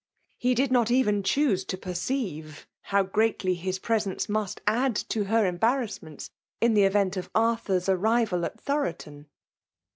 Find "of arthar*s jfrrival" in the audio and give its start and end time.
7.17-8.43